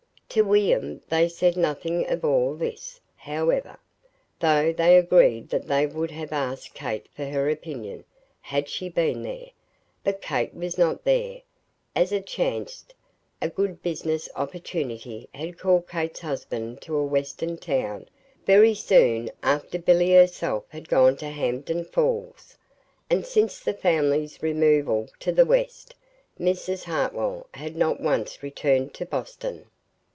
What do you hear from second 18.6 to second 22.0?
soon after Billy herself had gone to Hampden